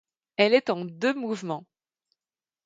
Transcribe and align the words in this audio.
Elle 0.37 0.55
est 0.55 0.71
en 0.71 0.83
deux 0.83 1.13
mouvements. 1.13 1.67